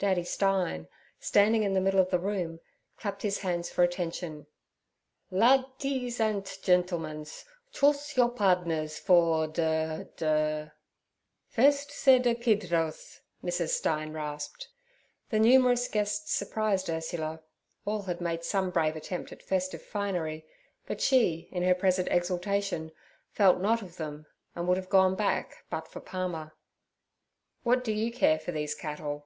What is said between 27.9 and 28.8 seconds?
you care for these